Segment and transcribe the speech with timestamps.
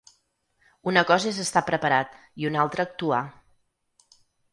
[0.91, 2.15] Una cosa és estar preparat
[2.45, 3.21] i una altra actuar.